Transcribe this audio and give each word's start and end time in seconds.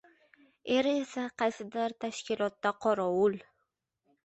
Eri 0.75 0.93
esa 1.01 1.25
qaysidir 1.43 1.95
tashkilotda 2.07 2.75
qorovul. 2.89 3.39